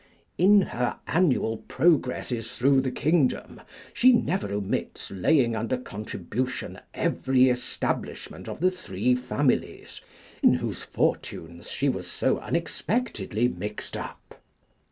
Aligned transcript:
In 0.39 0.61
her 0.61 0.97
annual 1.05 1.57
progresses 1.57 2.53
through 2.53 2.81
the 2.81 2.89
kingdom 2.89 3.61
she 3.93 4.11
never 4.11 4.51
omits 4.51 5.11
laying 5.11 5.55
under 5.55 5.77
contribution 5.77 6.79
every 6.95 7.49
establishment 7.51 8.49
of 8.49 8.61
the 8.61 8.71
three 8.71 9.13
families, 9.13 10.01
in 10.41 10.55
whose 10.55 10.81
fortunes 10.81 11.69
she 11.69 11.87
was 11.87 12.07
so 12.09 12.39
unexpectedly 12.39 13.47
mixed 13.47 13.95
up. 13.95 14.41